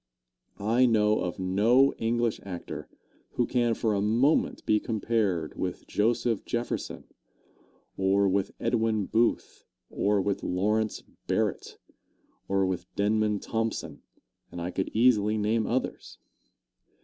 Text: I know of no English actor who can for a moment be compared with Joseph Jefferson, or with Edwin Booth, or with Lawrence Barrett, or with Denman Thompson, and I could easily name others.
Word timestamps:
I 0.57 0.87
know 0.87 1.19
of 1.19 1.37
no 1.37 1.93
English 1.99 2.39
actor 2.41 2.89
who 3.33 3.45
can 3.45 3.75
for 3.75 3.93
a 3.93 4.01
moment 4.01 4.65
be 4.65 4.79
compared 4.79 5.55
with 5.55 5.85
Joseph 5.85 6.43
Jefferson, 6.43 7.03
or 7.97 8.27
with 8.27 8.49
Edwin 8.59 9.05
Booth, 9.05 9.63
or 9.91 10.19
with 10.19 10.41
Lawrence 10.41 11.03
Barrett, 11.27 11.77
or 12.47 12.65
with 12.65 12.87
Denman 12.95 13.41
Thompson, 13.41 14.01
and 14.51 14.59
I 14.59 14.71
could 14.71 14.89
easily 14.95 15.37
name 15.37 15.67
others. 15.67 16.17